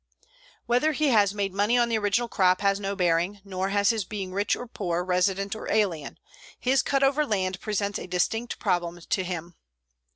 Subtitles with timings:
[0.65, 4.03] Whether he has made money on the original crop has no bearing; nor has his
[4.03, 6.17] being rich or poor, resident or alien.
[6.59, 9.53] His cut over land presents a distinct problem to him.